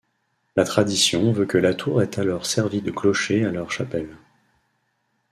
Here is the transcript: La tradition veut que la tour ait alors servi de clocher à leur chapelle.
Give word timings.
La 0.55 0.63
tradition 0.63 1.31
veut 1.31 1.45
que 1.45 1.59
la 1.59 1.75
tour 1.75 2.01
ait 2.01 2.19
alors 2.19 2.47
servi 2.47 2.81
de 2.81 2.89
clocher 2.89 3.45
à 3.45 3.51
leur 3.51 3.69
chapelle. 3.69 4.17